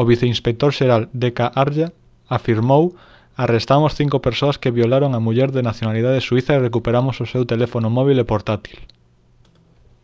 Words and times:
o 0.00 0.02
viceinspector 0.10 0.70
xeral 0.78 1.02
d. 1.20 1.22
k. 1.36 1.38
arya 1.64 1.88
afirmou: 2.36 2.84
«arrestamos 3.44 3.92
cinco 4.00 4.16
persoas 4.26 4.56
que 4.62 4.74
violaron 4.78 5.16
á 5.18 5.20
muller 5.26 5.48
de 5.52 5.66
nacionalidade 5.68 6.24
suíza 6.28 6.52
e 6.54 6.64
recuperamos 6.68 7.16
o 7.24 7.30
seu 7.32 7.42
teléfono 7.52 7.88
móbil 7.96 8.16
e 8.20 8.28
portátil» 8.32 8.78